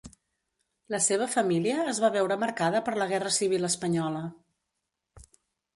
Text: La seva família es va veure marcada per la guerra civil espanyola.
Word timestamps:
La 0.95 1.01
seva 1.07 1.27
família 1.33 1.83
es 1.91 1.99
va 2.05 2.11
veure 2.17 2.39
marcada 2.45 2.83
per 2.89 2.97
la 3.03 3.09
guerra 3.13 3.35
civil 3.39 3.69
espanyola. 3.71 4.25